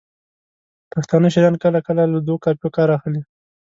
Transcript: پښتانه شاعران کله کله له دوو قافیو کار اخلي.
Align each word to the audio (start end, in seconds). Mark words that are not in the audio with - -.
پښتانه 0.93 1.27
شاعران 1.33 1.55
کله 1.63 1.79
کله 1.87 2.03
له 2.13 2.19
دوو 2.25 2.41
قافیو 2.43 2.75
کار 2.77 2.89
اخلي. 2.97 3.21